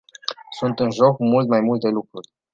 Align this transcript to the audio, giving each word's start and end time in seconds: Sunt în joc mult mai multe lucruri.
Sunt 0.59 0.79
în 0.79 0.91
joc 0.91 1.19
mult 1.19 1.47
mai 1.47 1.59
multe 1.61 1.87
lucruri. 1.87 2.29